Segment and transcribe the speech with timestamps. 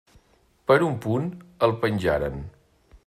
[0.71, 1.27] Per un punt
[1.67, 2.43] el penjaren.